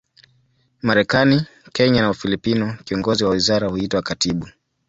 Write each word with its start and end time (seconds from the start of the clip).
Marekani, 0.81 1.45
Kenya 1.73 2.01
na 2.01 2.09
Ufilipino, 2.09 2.77
kiongozi 2.83 3.23
wa 3.23 3.29
wizara 3.31 3.67
huitwa 3.69 4.01
katibu. 4.01 4.47